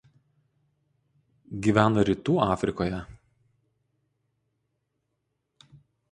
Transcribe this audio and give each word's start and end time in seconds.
Gyvena 1.65 2.05
Rytų 2.07 2.37
Afrikoje. 2.45 3.01